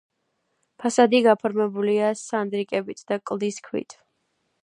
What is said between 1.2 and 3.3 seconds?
გაფორმებულია სანდრიკებით და